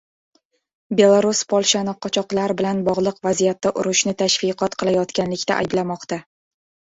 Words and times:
Belarus 0.99 1.41
Polshani 1.53 1.93
qochoqlar 2.05 2.53
bilan 2.61 2.79
bog‘liq 2.87 3.21
vaziyatda 3.27 3.73
urushni 3.83 4.13
tashviqot 4.23 4.79
qilayotganlikda 4.85 5.59
ayblamoqda 5.65 6.19